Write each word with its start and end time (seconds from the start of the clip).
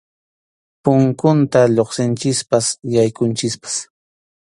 Punkunta 0.83 1.61
lluqsinchikpas 1.75 2.65
yaykunchikpas. 2.93 3.75